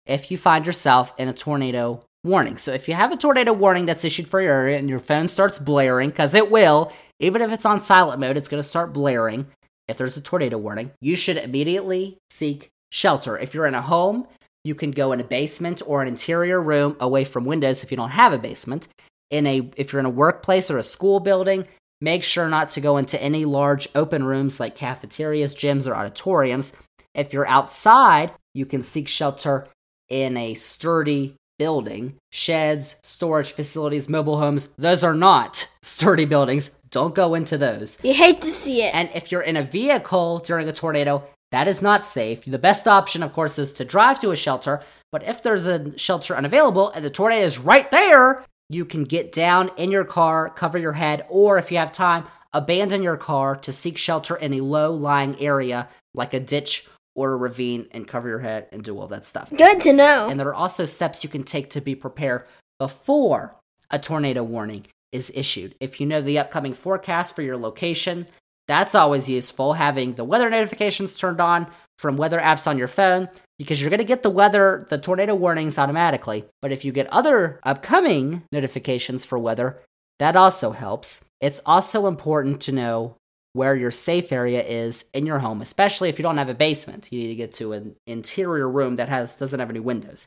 [0.06, 2.56] if you find yourself in a tornado warning.
[2.56, 5.28] So if you have a tornado warning that's issued for your area and your phone
[5.28, 8.92] starts blaring, because it will, even if it's on silent mode, it's going to start
[8.92, 9.46] blaring
[9.88, 13.38] if there's a tornado warning, you should immediately seek shelter.
[13.38, 14.26] If you're in a home,
[14.64, 17.96] you can go in a basement or an interior room away from windows if you
[17.96, 18.88] don't have a basement.
[19.30, 21.66] In a if you're in a workplace or a school building,
[22.00, 26.72] make sure not to go into any large open rooms like cafeterias, gyms, or auditoriums.
[27.14, 29.68] If you're outside, you can seek shelter
[30.08, 32.16] in a sturdy building.
[32.30, 36.70] Sheds, storage facilities, mobile homes, those are not sturdy buildings.
[36.90, 37.98] Don't go into those.
[38.02, 38.94] You hate to see it.
[38.94, 41.22] And if you're in a vehicle during a tornado,
[41.52, 42.44] that is not safe.
[42.44, 44.82] The best option, of course, is to drive to a shelter.
[45.12, 49.32] But if there's a shelter unavailable and the tornado is right there, you can get
[49.32, 53.54] down in your car, cover your head, or if you have time, abandon your car
[53.56, 58.08] to seek shelter in a low lying area like a ditch or a ravine and
[58.08, 59.52] cover your head and do all that stuff.
[59.54, 60.28] Good to know.
[60.28, 62.46] And there are also steps you can take to be prepared
[62.78, 63.56] before
[63.90, 65.74] a tornado warning is issued.
[65.80, 68.26] If you know the upcoming forecast for your location,
[68.72, 71.66] that's always useful having the weather notifications turned on
[71.98, 75.34] from weather apps on your phone because you're going to get the weather, the tornado
[75.34, 76.46] warnings automatically.
[76.62, 79.78] But if you get other upcoming notifications for weather,
[80.18, 81.26] that also helps.
[81.40, 83.16] It's also important to know
[83.52, 87.12] where your safe area is in your home, especially if you don't have a basement.
[87.12, 90.26] You need to get to an interior room that has doesn't have any windows.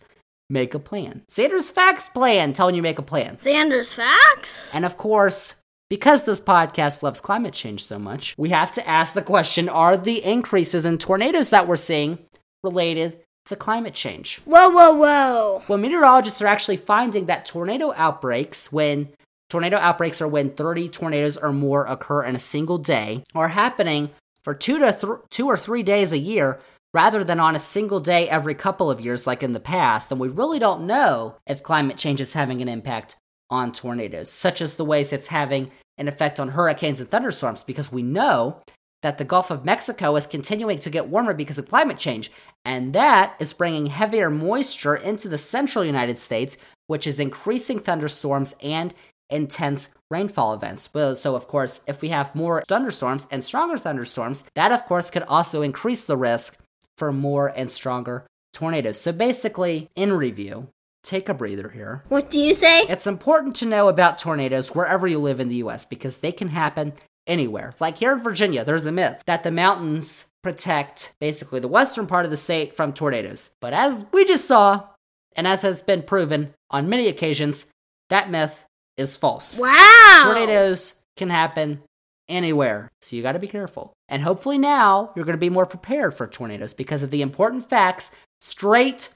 [0.51, 1.23] Make a plan.
[1.31, 3.37] Xander's Facts Plan telling you make a plan.
[3.37, 4.75] Xander's facts?
[4.75, 5.55] And of course,
[5.89, 9.97] because this podcast loves climate change so much, we have to ask the question Are
[9.97, 12.19] the increases in tornadoes that we're seeing
[12.63, 14.41] related to climate change?
[14.45, 15.63] Whoa, whoa, whoa.
[15.67, 19.09] Well, meteorologists are actually finding that tornado outbreaks, when
[19.49, 24.11] tornado outbreaks are when 30 tornadoes or more occur in a single day, are happening
[24.43, 26.59] for two to th- two or three days a year
[26.93, 30.11] rather than on a single day every couple of years like in the past.
[30.11, 33.17] And we really don't know if climate change is having an impact
[33.49, 37.91] on tornadoes, such as the ways it's having an effect on hurricanes and thunderstorms, because
[37.91, 38.61] we know
[39.01, 42.31] that the Gulf of Mexico is continuing to get warmer because of climate change.
[42.65, 48.55] And that is bringing heavier moisture into the central United States, which is increasing thunderstorms
[48.63, 48.93] and
[49.29, 50.89] intense rainfall events.
[50.93, 55.11] Well, So, of course, if we have more thunderstorms and stronger thunderstorms, that, of course,
[55.11, 56.59] could also increase the risk
[56.97, 58.99] for more and stronger tornadoes.
[58.99, 60.69] So, basically, in review,
[61.05, 62.03] take a breather here.
[62.09, 62.81] What do you say?
[62.81, 66.49] It's important to know about tornadoes wherever you live in the US because they can
[66.49, 66.93] happen
[67.27, 67.71] anywhere.
[67.79, 72.25] Like here in Virginia, there's a myth that the mountains protect basically the western part
[72.25, 73.55] of the state from tornadoes.
[73.61, 74.87] But as we just saw,
[75.35, 77.67] and as has been proven on many occasions,
[78.09, 78.65] that myth
[78.97, 79.59] is false.
[79.59, 80.21] Wow.
[80.23, 81.81] Tornadoes can happen
[82.27, 82.89] anywhere.
[83.01, 83.93] So you got to be careful.
[84.07, 87.67] And hopefully now you're going to be more prepared for tornadoes because of the important
[87.67, 89.09] facts straight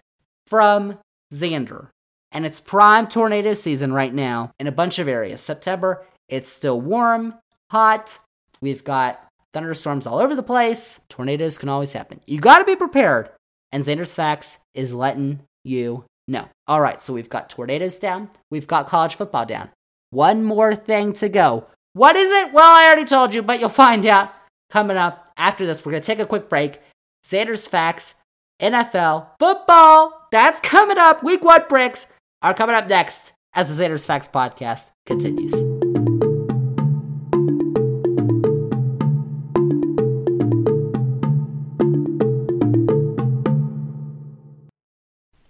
[0.47, 0.97] from
[1.33, 1.89] Xander.
[2.31, 5.41] And it's prime tornado season right now in a bunch of areas.
[5.41, 7.35] September, it's still warm,
[7.71, 8.19] hot.
[8.61, 11.05] We've got thunderstorms all over the place.
[11.09, 12.21] Tornadoes can always happen.
[12.27, 13.29] You got to be prepared.
[13.71, 16.47] And Xander's Facts is letting you know.
[16.67, 18.29] All right, so we've got tornadoes down.
[18.51, 19.69] We've got college football down.
[20.11, 21.67] One more thing to go.
[21.93, 22.53] What is it?
[22.53, 24.31] Well, I already told you, but you'll find out
[24.69, 25.85] coming up after this.
[25.85, 26.79] We're going to take a quick break.
[27.25, 28.15] Xander's Facts,
[28.59, 31.23] NFL, football, that's coming up.
[31.23, 35.53] Week one bricks are coming up next as the Xander's Facts podcast continues.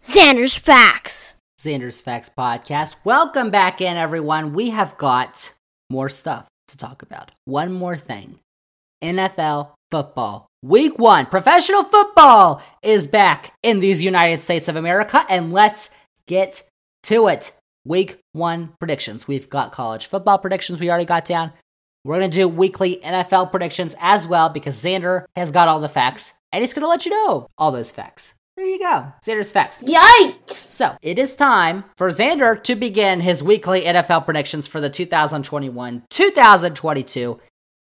[0.03, 1.33] Xander's facts.
[1.59, 2.97] Xander's Facts podcast.
[3.03, 4.53] Welcome back in, everyone.
[4.53, 5.53] We have got
[5.89, 7.31] more stuff to talk about.
[7.45, 8.39] One more thing
[9.03, 10.47] NFL football.
[10.61, 15.89] Week one, professional football is back in these United States of America, and let's
[16.27, 16.67] get
[17.03, 17.57] to it.
[17.85, 19.27] Week one predictions.
[19.27, 21.53] We've got college football predictions we already got down.
[22.03, 25.89] We're going to do weekly NFL predictions as well because Xander has got all the
[25.89, 28.35] facts and he's going to let you know all those facts.
[28.55, 29.13] There you go.
[29.25, 29.77] Xander's facts.
[29.77, 30.49] Yikes!
[30.49, 36.03] So it is time for Xander to begin his weekly NFL predictions for the 2021
[36.09, 37.39] 2022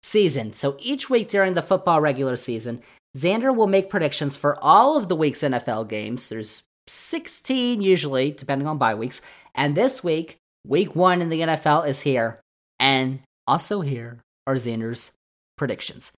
[0.05, 0.53] season.
[0.53, 2.81] So each week during the football regular season,
[3.17, 6.29] Xander will make predictions for all of the week's NFL games.
[6.29, 9.21] There's 16 usually, depending on bye weeks.
[9.55, 12.39] And this week, week one in the NFL is here.
[12.79, 15.13] And also here are Xander's
[15.57, 16.11] predictions.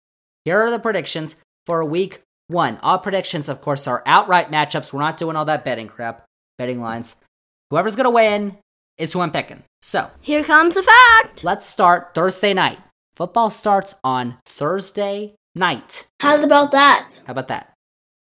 [0.43, 2.79] Here are the predictions for week one.
[2.81, 4.91] All predictions, of course, are outright matchups.
[4.91, 6.25] We're not doing all that betting crap,
[6.57, 7.15] betting lines.
[7.69, 8.57] Whoever's going to win
[8.97, 9.63] is who I'm picking.
[9.81, 11.43] So, Here comes the fact.
[11.43, 12.79] let's start Thursday night.
[13.17, 16.05] Football starts on Thursday night.
[16.19, 17.23] How about that?
[17.25, 17.73] How about that?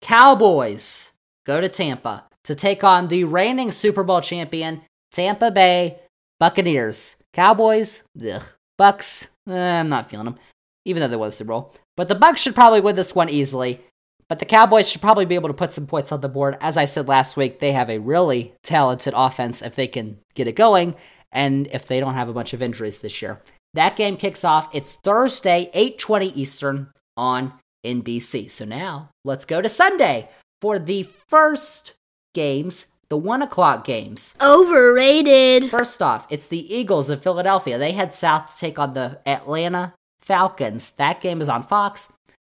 [0.03, 1.13] Cowboys
[1.47, 5.97] go to Tampa to take on the reigning Super Bowl champion, Tampa Bay
[6.39, 7.15] Buccaneers.
[7.33, 8.43] Cowboys, ugh.
[8.77, 10.37] Bucks, eh, I'm not feeling them,
[10.85, 11.73] even though they won the Super Bowl.
[11.97, 13.81] But the Bucks should probably win this one easily.
[14.29, 16.55] But the Cowboys should probably be able to put some points on the board.
[16.61, 20.47] As I said last week, they have a really talented offense if they can get
[20.47, 20.93] it going
[21.31, 23.41] and if they don't have a bunch of injuries this year.
[23.73, 24.69] That game kicks off.
[24.73, 28.49] It's Thursday, 8:20 Eastern on NBC.
[28.49, 30.29] So now, let's go to Sunday
[30.61, 31.93] for the first
[32.33, 34.33] games, The one o'clock games.
[34.41, 35.69] Overrated.
[35.69, 37.77] First off, it's the Eagles of Philadelphia.
[37.77, 40.91] They head south to take on the Atlanta Falcons.
[40.91, 42.13] That game is on Fox.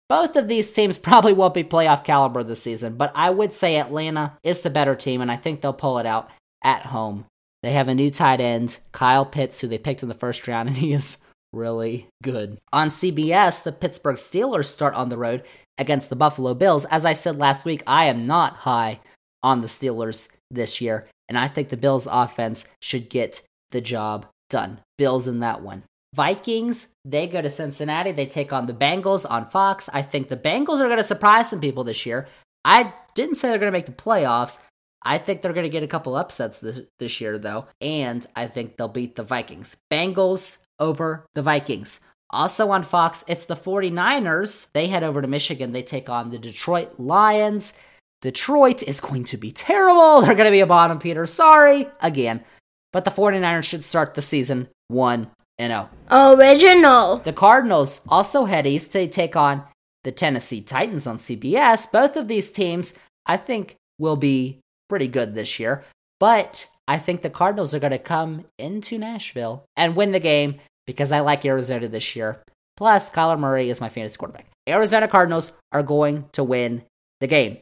[0.08, 3.76] Both of these teams probably won't be playoff caliber this season, but I would say
[3.78, 6.30] Atlanta is the better team, and I think they'll pull it out
[6.64, 7.26] at home.
[7.66, 10.70] They have a new tight end, Kyle Pitts, who they picked in the first round,
[10.70, 11.18] and he is
[11.52, 12.60] really good.
[12.72, 15.44] On CBS, the Pittsburgh Steelers start on the road
[15.80, 16.86] against the Buffalo Bills.
[16.86, 19.00] As I said last week, I am not high
[19.42, 24.28] on the Steelers this year, and I think the Bills offense should get the job
[24.52, 24.82] done.
[25.00, 25.86] Bills in that one.
[26.14, 28.12] Vikings, they go to Cincinnati.
[28.12, 29.90] They take on the Bengals on Fox.
[29.92, 32.28] I think the Bengals are going to surprise some people this year.
[32.64, 34.60] I didn't say they're going to make the playoffs.
[35.06, 38.48] I think they're going to get a couple upsets this, this year, though, and I
[38.48, 39.78] think they'll beat the Vikings.
[39.92, 42.02] Bengals over the Vikings.
[42.32, 44.72] Also on Fox, it's the 49ers.
[44.74, 45.72] They head over to Michigan.
[45.72, 47.74] They take on the Detroit Lions.
[48.22, 50.22] Detroit is going to be terrible.
[50.26, 51.26] They're going to be a bottom Peter.
[51.28, 52.44] Sorry again.
[52.92, 55.90] But the 49ers should start the season 1 and 0.
[56.12, 57.18] Original.
[57.18, 59.64] The Cardinals also head east to take on
[60.04, 61.92] the Tennessee Titans on CBS.
[61.92, 62.94] Both of these teams,
[63.26, 65.84] I think, will be pretty good this year.
[66.20, 70.60] But I think the Cardinals are going to come into Nashville and win the game
[70.86, 72.42] because I like Arizona this year.
[72.78, 74.48] Plus, Kyler Murray is my fantasy quarterback.
[74.68, 76.84] Arizona Cardinals are going to win
[77.20, 77.58] the game.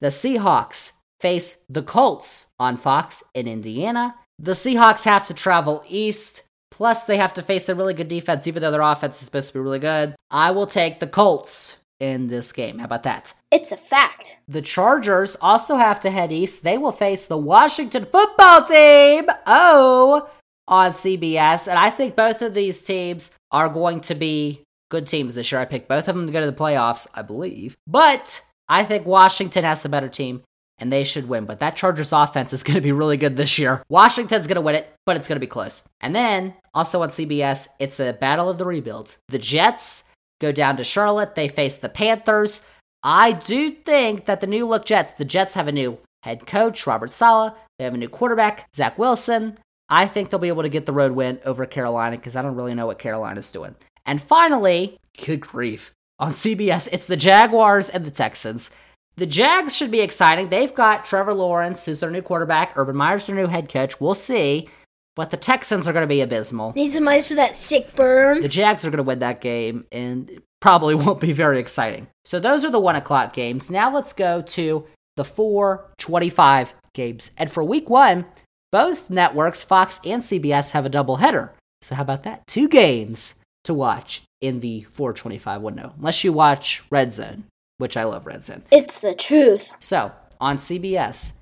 [0.00, 4.14] The Seahawks face the Colts on Fox in Indiana.
[4.38, 8.46] The Seahawks have to travel east Plus, they have to face a really good defense,
[8.46, 10.16] even though their offense is supposed to be really good.
[10.30, 12.80] I will take the Colts in this game.
[12.80, 13.32] How about that?
[13.52, 14.38] It's a fact.
[14.48, 16.64] The Chargers also have to head east.
[16.64, 19.26] They will face the Washington football team.
[19.46, 20.28] Oh,
[20.66, 21.68] on CBS.
[21.68, 25.60] And I think both of these teams are going to be good teams this year.
[25.60, 27.76] I picked both of them to go to the playoffs, I believe.
[27.86, 30.42] But I think Washington has a better team
[30.78, 31.44] and they should win.
[31.44, 33.84] But that Chargers offense is going to be really good this year.
[33.88, 35.84] Washington's going to win it, but it's going to be close.
[36.00, 39.18] And then also on CBS, it's a battle of the rebuilds.
[39.28, 40.04] The Jets
[40.42, 41.34] go down to Charlotte.
[41.34, 42.66] They face the Panthers.
[43.02, 46.86] I do think that the new look Jets, the Jets have a new head coach,
[46.86, 47.54] Robert Saleh.
[47.78, 49.56] They have a new quarterback, Zach Wilson.
[49.88, 52.54] I think they'll be able to get the road win over Carolina because I don't
[52.54, 53.74] really know what Carolina's doing.
[54.04, 58.70] And finally, good grief, on CBS, it's the Jaguars and the Texans.
[59.16, 60.48] The Jags should be exciting.
[60.48, 62.72] They've got Trevor Lawrence, who's their new quarterback.
[62.76, 64.00] Urban Meyer's their new head coach.
[64.00, 64.68] We'll see.
[65.14, 66.72] But the Texans are going to be abysmal.
[66.74, 68.40] Need some ice for that sick burn.
[68.40, 72.08] The Jags are going to win that game and probably won't be very exciting.
[72.24, 73.70] So those are the one o'clock games.
[73.70, 77.30] Now let's go to the 425 games.
[77.36, 78.24] And for week one,
[78.70, 81.52] both networks, Fox and CBS, have a double header.
[81.82, 82.46] So how about that?
[82.46, 87.44] Two games to watch in the 425 window, unless you watch Red Zone
[87.82, 88.62] which I love Red Zone.
[88.70, 89.74] It's the truth.
[89.80, 91.34] So, on CBS,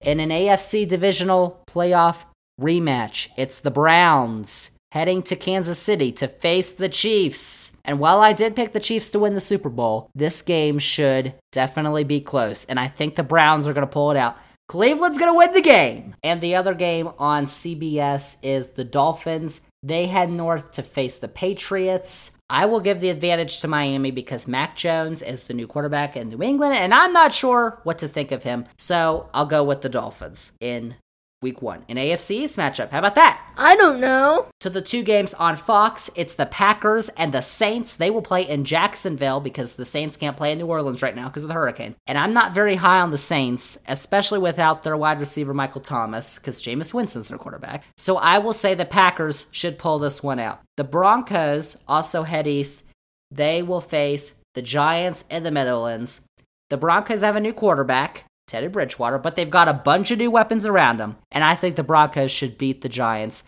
[0.00, 2.24] in an AFC divisional playoff
[2.60, 7.76] rematch, it's the Browns heading to Kansas City to face the Chiefs.
[7.84, 11.34] And while I did pick the Chiefs to win the Super Bowl, this game should
[11.52, 12.64] definitely be close.
[12.64, 14.38] And I think the Browns are going to pull it out.
[14.68, 16.14] Cleveland's going to win the game.
[16.22, 19.62] And the other game on CBS is the Dolphins.
[19.82, 22.32] They head north to face the Patriots.
[22.50, 26.30] I will give the advantage to Miami because Mac Jones is the new quarterback in
[26.30, 28.64] New England, and I'm not sure what to think of him.
[28.78, 30.96] So I'll go with the Dolphins in
[31.40, 31.84] week one.
[31.88, 32.90] An AFC East matchup.
[32.90, 33.40] How about that?
[33.56, 34.46] I don't know.
[34.60, 37.96] To the two games on Fox, it's the Packers and the Saints.
[37.96, 41.28] They will play in Jacksonville because the Saints can't play in New Orleans right now
[41.28, 41.94] because of the hurricane.
[42.06, 46.38] And I'm not very high on the Saints, especially without their wide receiver Michael Thomas
[46.38, 47.84] because Jameis Winston's their quarterback.
[47.96, 50.60] So I will say the Packers should pull this one out.
[50.76, 52.84] The Broncos also head east.
[53.30, 56.22] They will face the Giants and the Meadowlands.
[56.70, 58.24] The Broncos have a new quarterback.
[58.48, 61.16] Teddy Bridgewater, but they've got a bunch of new weapons around them.
[61.30, 63.44] And I think the Broncos should beat the Giants,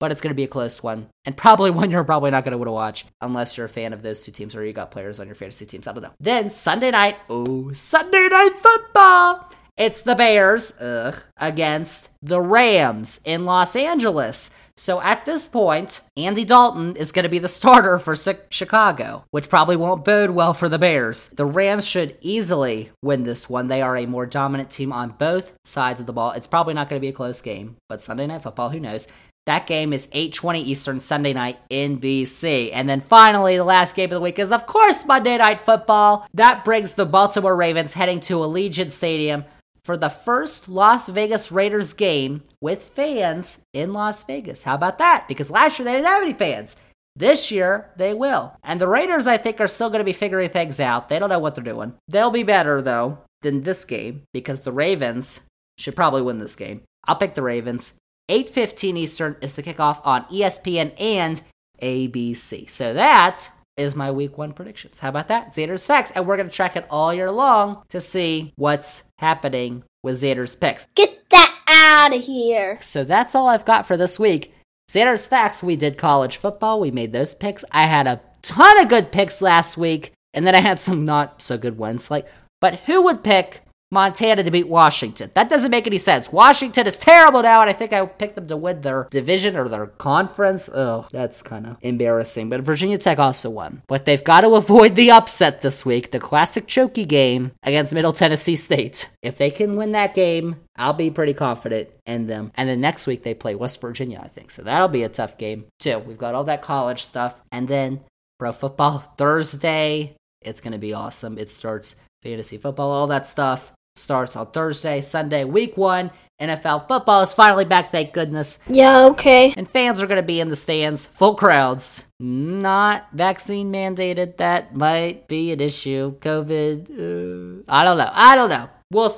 [0.00, 1.08] but it's going to be a close one.
[1.24, 3.92] And probably one you're probably not going to want to watch unless you're a fan
[3.92, 5.86] of those two teams or you got players on your fantasy teams.
[5.86, 6.14] I don't know.
[6.20, 9.50] Then Sunday night, oh, Sunday night football.
[9.76, 14.50] It's the Bears ugh, against the Rams in Los Angeles.
[14.76, 18.16] So at this point, Andy Dalton is going to be the starter for
[18.50, 21.28] Chicago, which probably won't bode well for the Bears.
[21.28, 23.68] The Rams should easily win this one.
[23.68, 26.32] They are a more dominant team on both sides of the ball.
[26.32, 29.06] It's probably not going to be a close game, but Sunday Night Football, who knows?
[29.46, 32.70] That game is 8:20 Eastern Sunday night on NBC.
[32.72, 36.26] And then finally, the last game of the week is of course Monday Night Football.
[36.32, 39.44] That brings the Baltimore Ravens heading to Allegiant Stadium
[39.84, 44.62] for the first Las Vegas Raiders game with fans in Las Vegas.
[44.62, 45.26] How about that?
[45.28, 46.76] Because last year they didn't have any fans.
[47.16, 48.56] This year, they will.
[48.64, 51.08] And the Raiders, I think, are still going to be figuring things out.
[51.08, 51.94] They don't know what they're doing.
[52.08, 55.42] They'll be better, though, than this game because the Ravens
[55.78, 56.82] should probably win this game.
[57.06, 57.94] I'll pick the Ravens.
[58.28, 61.40] 8:15 Eastern is the kickoff on ESPN and
[61.80, 62.68] ABC.
[62.68, 65.00] So that is my week one predictions.
[65.00, 65.54] How about that?
[65.54, 66.12] Xander's facts.
[66.14, 70.54] And we're going to track it all year long to see what's happening with Xander's
[70.54, 70.86] picks.
[70.94, 72.78] Get that out of here.
[72.80, 74.54] So that's all I've got for this week.
[74.90, 75.62] Xander's facts.
[75.62, 76.78] We did college football.
[76.78, 77.64] We made those picks.
[77.72, 81.40] I had a ton of good picks last week, and then I had some not
[81.42, 82.10] so good ones.
[82.10, 82.26] Like,
[82.60, 83.63] but who would pick
[83.94, 85.30] Montana to beat Washington.
[85.34, 86.30] That doesn't make any sense.
[86.30, 89.68] Washington is terrible now, and I think I picked them to win their division or
[89.68, 90.68] their conference.
[90.68, 92.50] Oh, that's kind of embarrassing.
[92.50, 93.82] But Virginia Tech also won.
[93.86, 98.12] But they've got to avoid the upset this week, the classic choky game against Middle
[98.12, 99.08] Tennessee State.
[99.22, 102.52] If they can win that game, I'll be pretty confident in them.
[102.56, 104.50] And then next week they play West Virginia, I think.
[104.50, 106.00] So that'll be a tough game, too.
[106.00, 107.40] We've got all that college stuff.
[107.52, 108.00] And then
[108.38, 110.16] pro football Thursday.
[110.42, 111.38] It's going to be awesome.
[111.38, 116.10] It starts fantasy football, all that stuff starts on Thursday, Sunday, week one.
[116.40, 118.58] NFL football is finally back, thank goodness.
[118.68, 119.54] Yeah, okay.
[119.56, 122.06] And fans are going to be in the stands, full crowds.
[122.18, 124.38] Not vaccine mandated.
[124.38, 126.18] That might be an issue.
[126.18, 126.90] COVID.
[126.90, 128.10] Uh, I don't know.
[128.12, 128.68] I don't know.
[128.90, 129.12] We'll.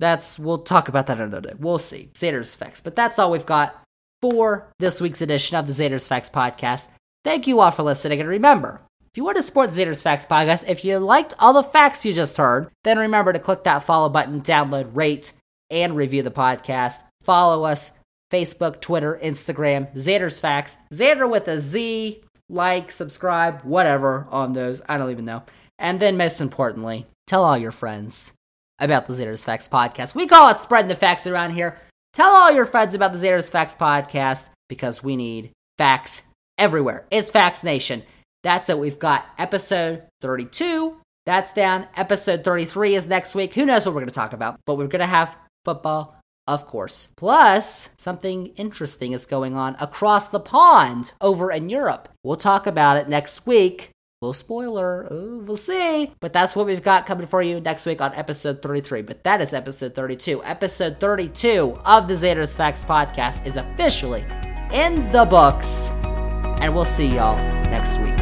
[0.00, 0.38] That's.
[0.38, 1.54] We'll talk about that another day.
[1.58, 2.10] We'll see.
[2.14, 2.80] Xander's Facts.
[2.80, 3.82] But that's all we've got
[4.20, 6.88] for this week's edition of the Xander's Facts podcast.
[7.24, 8.82] Thank you all for listening, and remember,
[9.14, 12.12] if you want to support the Facts podcast, if you liked all the facts you
[12.12, 15.32] just heard, then remember to click that follow button, download, rate,
[15.70, 17.00] and review the podcast.
[17.22, 18.00] Follow us
[18.32, 24.82] Facebook, Twitter, Instagram, Xander's Facts, Xander with a Z, like, subscribe, whatever on those.
[24.88, 25.44] I don't even know.
[25.78, 28.32] And then, most importantly, tell all your friends
[28.80, 30.16] about the Xander's Facts podcast.
[30.16, 31.78] We call it spreading the facts around here.
[32.14, 36.22] Tell all your friends about the Xander's Facts podcast because we need facts
[36.58, 37.04] everywhere.
[37.12, 38.02] It's Facts Nation.
[38.44, 38.78] That's it.
[38.78, 40.98] We've got episode 32.
[41.26, 41.88] That's down.
[41.96, 43.54] Episode 33 is next week.
[43.54, 44.60] Who knows what we're going to talk about?
[44.66, 47.12] But we're going to have football, of course.
[47.16, 52.10] Plus, something interesting is going on across the pond over in Europe.
[52.22, 53.90] We'll talk about it next week.
[54.20, 56.12] Little spoiler, Ooh, we'll see.
[56.20, 59.02] But that's what we've got coming for you next week on episode 33.
[59.02, 60.44] But that is episode 32.
[60.44, 64.24] Episode 32 of the Xander's Facts podcast is officially
[64.72, 65.88] in the books.
[66.60, 68.13] And we'll see y'all next week.